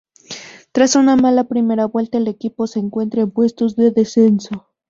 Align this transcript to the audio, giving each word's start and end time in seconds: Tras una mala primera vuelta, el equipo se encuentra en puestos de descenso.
Tras 0.71 0.95
una 0.95 1.15
mala 1.15 1.43
primera 1.43 1.85
vuelta, 1.85 2.17
el 2.17 2.27
equipo 2.27 2.65
se 2.65 2.79
encuentra 2.79 3.21
en 3.21 3.29
puestos 3.29 3.75
de 3.75 3.91
descenso. 3.91 4.65